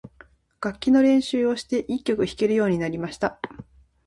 [0.59, 3.39] 楽器の練習をして、一曲弾けるようになりました。